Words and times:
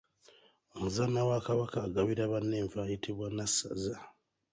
Omuzaana 0.75 1.21
wa 1.29 1.39
Kabaka 1.45 1.77
agabira 1.87 2.31
banne 2.33 2.55
enva 2.63 2.79
ayitibwa 2.85 3.27
Nassaza. 3.35 3.95